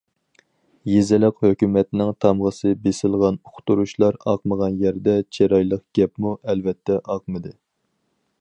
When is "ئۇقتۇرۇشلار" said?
3.51-4.19